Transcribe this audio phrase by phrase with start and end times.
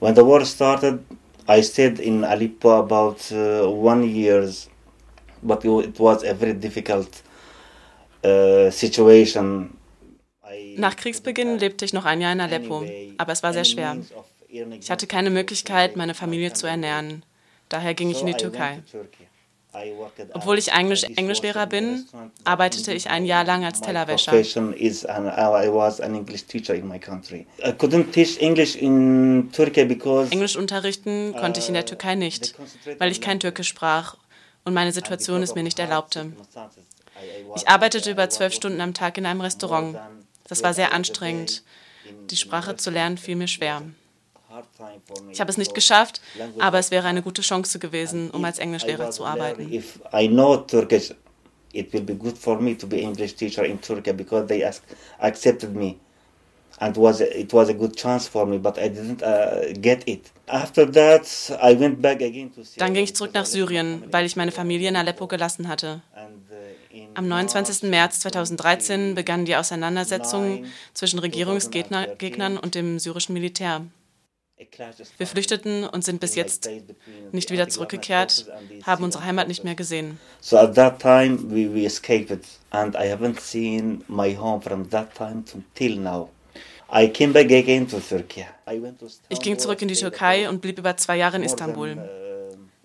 [0.00, 1.04] When the war started,
[1.48, 4.68] I stayed in Aleppo about uh, one years,
[5.42, 7.22] but it was a very difficult
[8.24, 9.76] uh, situation.
[10.76, 12.84] Nach Kriegsbeginn lebte ich noch ein Jahr in Aleppo,
[13.18, 13.96] aber es war sehr schwer.
[14.48, 17.24] Ich hatte keine Möglichkeit, meine Familie zu ernähren.
[17.68, 18.82] Daher ging ich in die Türkei.
[20.32, 22.06] Obwohl ich Englisch Englischlehrer bin,
[22.44, 24.32] arbeitete ich ein Jahr lang als Tellerwäscher.
[30.30, 32.54] Englisch unterrichten konnte ich in der Türkei nicht,
[32.98, 34.16] weil ich kein Türkisch sprach
[34.64, 36.32] und meine Situation es mir nicht erlaubte.
[37.54, 39.98] Ich arbeitete über zwölf Stunden am Tag in einem Restaurant.
[40.48, 41.62] Das war sehr anstrengend.
[42.30, 43.82] Die Sprache zu lernen fiel mir schwer.
[45.32, 46.20] Ich habe es nicht geschafft,
[46.58, 49.70] aber es wäre eine gute Chance gewesen, um als Englischlehrer zu arbeiten.
[51.72, 54.64] It will be good for me to be English teacher in Turkey because they
[55.18, 55.96] accepted me,
[56.78, 60.30] and was it was a good chance for me, but I didn't uh, get it.
[60.46, 61.26] After that,
[61.62, 62.62] I went back again to.
[62.78, 66.00] Dann ging ich zurück nach Syrien, weil ich meine Familie in Aleppo gelassen hatte.
[66.14, 66.56] Uh,
[67.14, 67.90] Am 29.
[67.90, 73.82] März 2013 begannen die Auseinandersetzungen zwischen Regierungsgegnern und dem syrischen Militär.
[75.18, 76.68] Wir flüchteten und sind bis jetzt
[77.32, 78.46] nicht wieder zurückgekehrt,
[78.84, 80.18] haben unsere Heimat nicht mehr gesehen.
[80.40, 85.14] So at that time we, we escaped and I haven't seen my home from that
[85.14, 86.30] time till now.
[86.90, 88.46] I came back again to Turkey.
[89.28, 91.96] Ich ging zurück in die Türkei und blieb über zwei Jahre in Istanbul.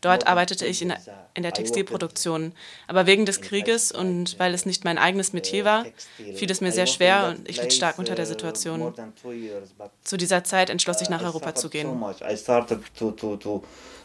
[0.00, 0.94] Dort arbeitete ich in,
[1.34, 2.52] in, der Textilproduktion.
[2.86, 5.86] Aber wegen des Krieges und weil es nicht mein eigenes Metier war,
[6.34, 8.94] fiel es mir sehr schwer und ich litt stark unter der Situation.
[10.04, 11.88] Zu dieser Zeit entschloss ich nach Europa zu gehen.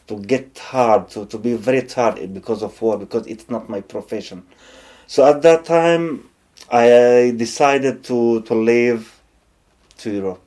[0.08, 3.82] to get hard, to, to be very tired because of war, because it's not my
[3.82, 4.46] profession.
[5.08, 6.30] So at that time,
[6.70, 9.22] I decided to, to leave
[10.00, 10.42] to Europe.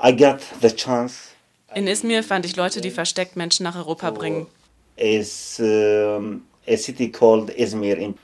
[0.00, 1.34] I got the chance
[1.74, 4.46] in Izmir fand ich Leute, die versteckt Menschen nach Europa bringen.
[4.96, 8.14] Is um, a city called Izmir in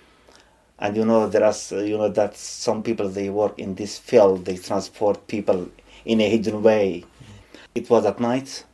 [0.79, 1.55] and you know there are
[1.85, 5.69] you know that some people they work in this field they transport people
[6.05, 7.05] in a hidden way.
[7.75, 8.65] It was at night.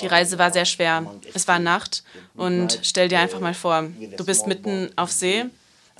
[0.00, 1.06] Die Reise war sehr schwer.
[1.32, 2.04] Es war Nacht
[2.36, 3.86] und stell dir einfach mal vor,
[4.18, 5.46] du bist mitten auf See,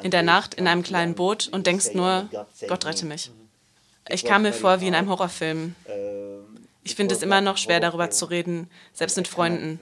[0.02, 2.28] in der Nacht in einem kleinen Boot und denkst nur,
[2.68, 3.30] Gott rette mich.
[4.08, 5.74] Ich kam mir vor wie in einem Horrorfilm.
[6.84, 9.78] Ich finde es immer noch schwer, darüber zu reden, selbst mit Freunden.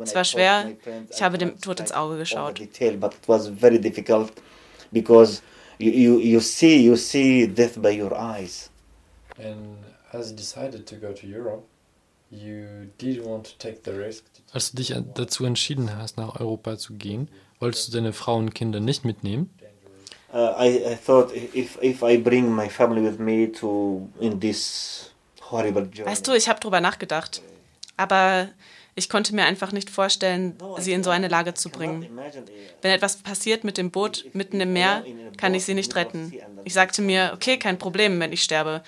[0.00, 0.72] Es war schwer,
[1.10, 2.60] ich habe dem Tod ins Auge geschaut.
[4.90, 5.42] because
[5.78, 8.70] you, you, you see you see death by your eyes.
[9.38, 9.78] And
[10.12, 11.64] as you decided to go to Europe,
[12.30, 14.24] you did want to take the risk.
[14.52, 17.28] Als du dich dazu entschieden hast, nach Europa zu gehen,
[17.60, 19.50] wolltest du deine Frau und Kinder nicht mitnehmen?
[20.32, 25.10] Uh, I, I thought if, if I bring my family with me to in this
[25.40, 26.10] horrible journey.
[26.10, 27.42] Weißt du, ich habe drüber nachgedacht,
[27.96, 28.48] aber
[28.98, 32.08] ich konnte mir einfach nicht vorstellen, sie in so eine Lage zu bringen.
[32.82, 35.04] Wenn etwas passiert mit dem Boot mitten im Meer,
[35.36, 36.32] kann ich sie nicht retten.
[36.64, 38.82] Ich sagte mir, okay, kein Problem, wenn ich sterbe.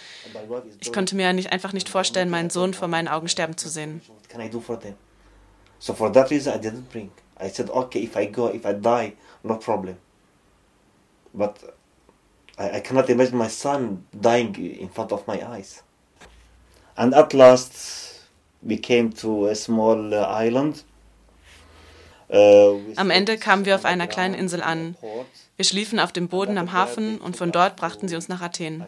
[0.81, 4.00] Ich konnte mir nicht, einfach nicht vorstellen, meinen Sohn vor meinen Augen sterben zu sehen.
[5.79, 7.11] So for that reason I didn't bring.
[7.41, 9.97] I said, okay, if I go, if I die, no problem.
[11.35, 11.59] But
[12.59, 15.83] I, I cannot imagine my son dying in front of my eyes.
[16.97, 18.21] And at last,
[18.63, 20.85] we came to a small uh, island.
[22.33, 24.97] Uh, am Ende kamen wir auf einer kleinen Insel an.
[25.57, 28.85] Wir schliefen auf dem Boden am Hafen und von dort brachten sie uns nach Athen.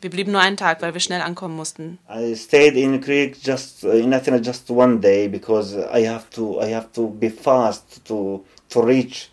[0.00, 1.98] Wir blieben nur einen Tag, weil wir schnell ankommen mussten.
[2.08, 6.60] I stayed in Greek just uh, in Athens just one day because I have to
[6.60, 9.30] I have to be fast to to reach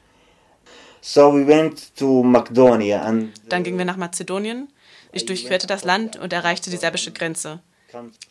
[1.01, 4.69] So we went to Macedonia and Dann gingen wir nach Mazedonien.
[5.11, 7.59] Ich durchquerte das Land und erreichte die serbische Grenze.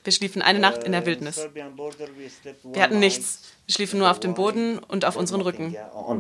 [0.05, 1.47] Wir schliefen eine Nacht in der Wildnis.
[1.53, 3.43] Wir hatten nichts.
[3.67, 5.77] Wir schliefen nur auf dem Boden und auf unseren Rücken.
[5.95, 6.11] Uh,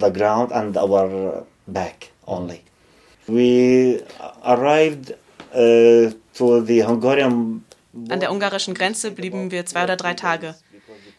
[8.08, 10.54] An der ungarischen Grenze blieben wir zwei oder drei Tage.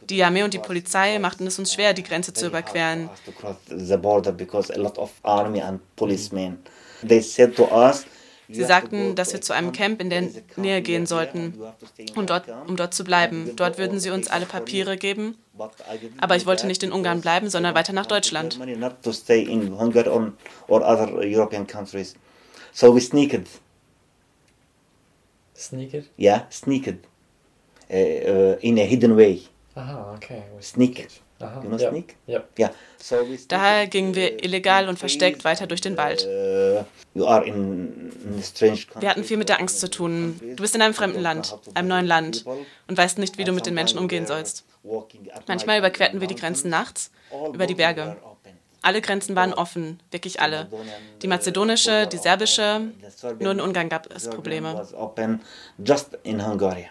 [0.09, 3.09] Die Armee und die Polizei machten es uns schwer, die Grenze zu überqueren.
[8.53, 10.24] Sie sagten, dass wir zu einem Camp in der
[10.57, 11.53] Nähe gehen sollten,
[12.15, 13.51] um dort, um dort zu bleiben.
[13.56, 15.38] Dort würden sie uns alle Papiere geben.
[16.19, 18.59] Aber ich wollte nicht in Ungarn bleiben, sondern weiter nach Deutschland.
[22.74, 23.48] So we sneaked.
[25.56, 26.09] Sneaked?
[26.18, 27.06] Yeah, sneaked.
[27.89, 29.42] Uh, uh, in a hidden way.
[29.76, 30.44] Aha, okay.
[30.62, 31.08] Sneak.
[31.40, 31.62] Aha.
[31.62, 31.90] You know ja.
[31.90, 32.16] sneak?
[32.28, 32.44] Ja.
[32.60, 32.72] Yeah.
[32.98, 36.28] So we Daher gingen wir uh, illegal und versteckt weiter durch den Wald.
[36.28, 36.84] uh,
[37.14, 40.40] you are in, in a strange Wir hatten viel mit der Angst zu tun.
[40.42, 42.46] Du bist in einem fremden Land, einem neuen Land
[42.88, 44.66] und weißt nicht, wie du mit den Menschen umgehen sollst.
[45.48, 47.12] Manchmal überquerten wir die Grenzen nachts
[47.54, 48.18] über die Berge.
[48.84, 50.68] Alle Grenzen waren offen, wirklich alle.
[51.22, 52.82] Die mazedonische, die serbische,
[53.40, 54.88] nur in Ungarn gab es Probleme.
[55.78, 56.88] just in Hungary.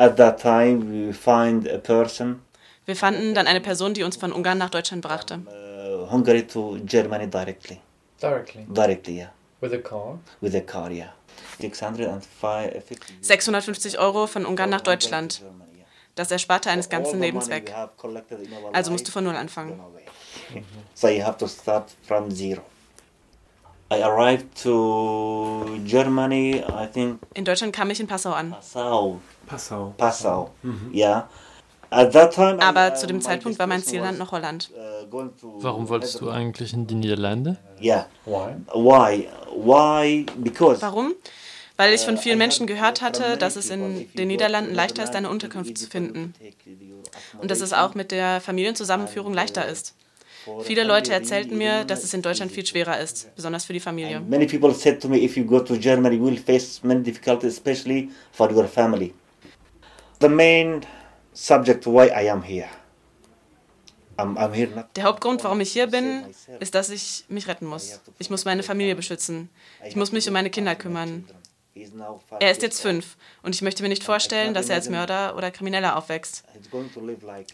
[0.00, 2.40] At that time, we find a person,
[2.86, 5.40] Wir fanden dann eine Person, die uns von Ungarn nach Deutschland brachte.
[5.46, 7.78] uh, Hungary to Germany directly.
[8.18, 8.64] Directly.
[8.66, 9.28] Directly, yeah.
[9.60, 10.18] With a car?
[10.40, 11.12] With a car, yeah.
[11.58, 15.42] 650 650 Euro von Ungarn nach Deutschland.
[16.14, 17.74] Das ersparte eines ganzen Lebens weg.
[18.72, 19.78] Also musst du von Null anfangen.
[20.94, 22.62] So you have to start from zero.
[23.92, 28.50] I arrived to Germany, I think In Deutschland kam ich in Passau an.
[28.52, 29.20] Passau.
[29.46, 29.94] Passau.
[29.96, 30.50] Passau.
[30.92, 31.28] Yeah.
[31.90, 34.70] At that time, I- Aber uh, zu dem my Zeitpunkt war mein Zielland noch Holland.
[34.76, 35.22] uh,
[35.60, 37.56] Warum wolltest du eigentlich in die Niederlande?
[37.82, 38.06] Yeah.
[38.26, 38.54] Why?
[38.72, 39.28] Why?
[39.56, 40.24] Why?
[40.36, 41.14] Because Warum?
[41.76, 45.30] Weil ich von vielen Menschen gehört hatte, dass es in den Niederlanden leichter ist, eine
[45.30, 46.34] Unterkunft zu finden.
[47.40, 49.94] Und dass es auch mit der Familienzusammenführung leichter ist.
[50.62, 54.20] Viele Leute erzählten mir, dass es in Deutschland viel schwerer ist, besonders für die Familie.
[54.20, 57.52] Many people said to me, if you go to Germany, you will face many difficulties,
[57.52, 59.12] especially for your family.
[60.20, 60.82] The main
[61.32, 62.68] subject why I am here.
[64.18, 64.94] I'm, I'm here not.
[64.96, 66.24] Der Hauptgrund, warum ich hier bin,
[66.60, 68.00] ist, dass ich mich retten muss.
[68.18, 69.48] Ich muss meine Familie beschützen.
[69.86, 71.24] Ich muss mich um meine Kinder kümmern.
[72.40, 75.50] Er ist jetzt fünf und ich möchte mir nicht vorstellen, dass er als Mörder oder
[75.50, 76.42] Krimineller aufwächst.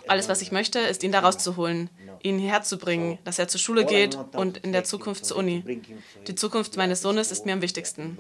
[0.07, 1.91] Alles, was ich möchte, ist, ihn da rauszuholen,
[2.23, 5.63] ihn hierher zu bringen, dass er zur Schule geht und in der Zukunft zur Uni.
[6.27, 8.19] Die Zukunft meines Sohnes ist mir am wichtigsten.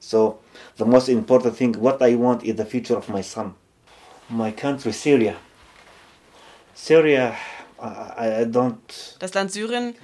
[0.00, 0.40] So
[0.78, 3.54] the most important thing, what I want is the future of my son.
[4.28, 5.36] My country, Syria.
[6.74, 7.36] Syria,
[7.78, 8.78] I, I- don't.
[9.20, 9.94] Das Land Syrien,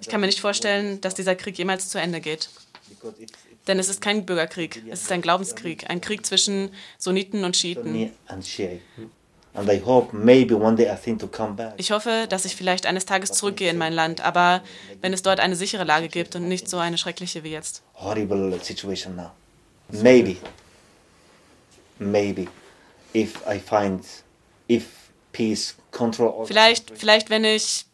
[0.00, 2.50] ich kann mir nicht vorstellen, dass dieser Krieg jemals zu Ende geht.
[3.68, 8.10] Denn es ist kein Bürgerkrieg, es ist ein Glaubenskrieg, ein Krieg zwischen Sunniten und Schiiten.
[11.76, 14.62] Ich hoffe, dass ich vielleicht eines Tages zurückgehe in mein Land, aber
[15.00, 17.82] wenn es dort eine sichere Lage gibt und nicht so eine schreckliche wie jetzt.
[17.94, 19.30] Horrible situation now.
[19.90, 20.36] Maybe.
[21.98, 22.46] Maybe.
[23.14, 24.04] If I find,
[24.70, 24.84] if
[25.32, 27.86] peace, control, Vielleicht, vielleicht wenn ich,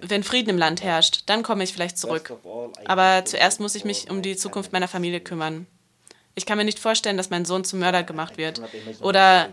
[0.00, 2.36] Wenn Frieden im Land herrscht, dann komme ich vielleicht zurück.
[2.84, 5.66] Aber zuerst muss ich mich um die Zukunft meiner Familie kümmern.
[6.34, 8.62] Ich kann mir nicht vorstellen, dass mein Sohn zum Mörder gemacht wird
[9.00, 9.50] oder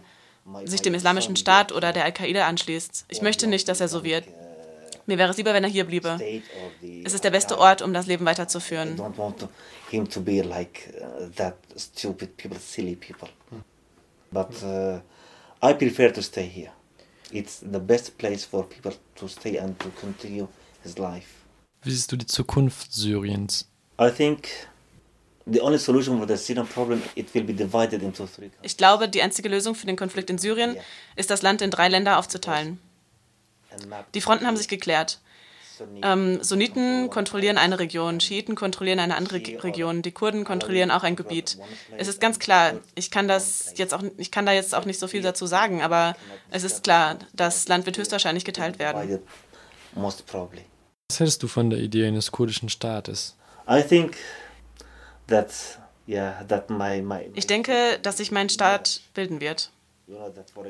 [0.65, 3.05] sich dem islamischen Staat oder der Al-Qaida anschließt.
[3.09, 4.25] Ich möchte nicht, dass er so wird.
[5.05, 6.19] Mir wäre es lieber, wenn er hier bliebe.
[7.03, 8.99] Es ist der beste Ort, um das Leben weiterzuführen.
[9.91, 13.27] Uh, that stupid people, silly people.
[14.31, 14.99] But uh,
[15.63, 16.71] I prefer to stay here.
[17.31, 20.47] It's the best place for people to stay and to continue
[20.83, 21.27] his life.
[21.83, 23.65] Wie siehst du die Zukunft Syriens?
[23.99, 24.49] I think
[25.45, 28.49] the only solution for the Syrian problem it will be divided into three.
[28.61, 30.75] Ich glaube, die einzige Lösung für den Konflikt in Syrien
[31.15, 32.79] ist, das Land in drei Länder aufzuteilen.
[34.13, 35.19] Die Fronten haben sich geklärt.
[36.01, 41.15] Ähm, Sunniten kontrollieren eine Region, Schiiten kontrollieren eine andere Region, die Kurden kontrollieren auch ein
[41.15, 41.57] Gebiet.
[41.97, 44.99] Es ist ganz klar, ich kann das jetzt auch, ich kann da jetzt auch nicht
[44.99, 46.15] so viel dazu sagen, aber
[46.51, 49.19] es ist klar, das Land wird höchstwahrscheinlich geteilt werden.
[49.95, 53.35] Was hältst du von der Idee eines kurdischen Staates?
[53.69, 54.17] I think
[55.27, 55.51] that.
[57.35, 59.71] Ich denke, dass sich mein Staat bilden wird.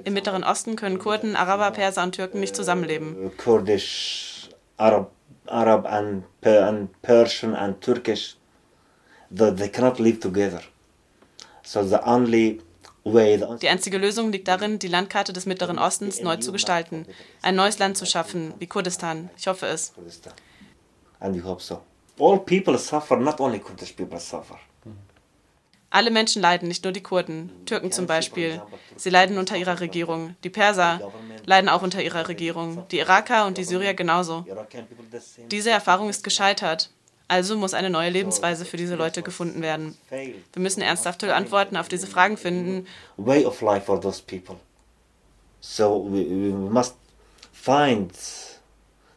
[0.03, 3.31] Im Mittleren Osten können Kurden, Araber, Perser und Türken nicht zusammenleben.
[3.37, 4.38] Kurdish,
[4.79, 5.11] Arab,
[5.47, 8.35] Arab and, and Persian and Turkish,
[9.29, 10.61] the, they cannot live together.
[11.63, 12.61] So the only
[13.03, 16.51] way, the only Die einzige Lösung liegt darin, die Landkarte des Mittleren Ostens neu zu
[16.51, 17.05] gestalten,
[17.41, 19.29] ein neues Land zu schaffen, wie Kurdistan.
[19.37, 19.93] Ich hoffe es.
[21.19, 21.81] And we hope so.
[22.19, 24.57] All people suffer, not only Kurdish people suffer.
[25.91, 27.51] Alle Menschen leiden, nicht nur die Kurden.
[27.65, 28.61] Türken zum Beispiel.
[28.95, 30.35] Sie leiden unter ihrer Regierung.
[30.43, 30.99] Die Perser
[31.45, 32.87] leiden auch unter ihrer Regierung.
[32.91, 34.45] Die Iraker und die Syrier genauso.
[35.49, 36.91] Diese Erfahrung ist gescheitert.
[37.27, 39.95] Also muss eine neue Lebensweise für diese Leute gefunden werden.
[40.09, 44.55] Wir müssen ernsthafte Antworten auf diese Fragen finden way of life for those people.
[45.61, 46.95] So we, we must
[47.51, 48.11] find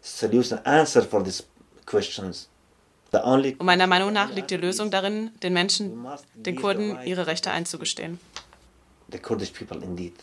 [0.02, 1.44] solution, answer for these
[1.86, 2.48] questions.
[3.12, 8.18] Und meiner Meinung nach liegt die Lösung darin, den Menschen, den Kurden, ihre Rechte einzugestehen.
[9.12, 10.14] the Kurdish people indeed.